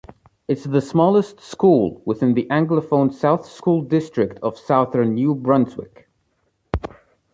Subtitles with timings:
[0.47, 6.09] It's the smallest school within the Anglophone South School District of Southern New Brunswick.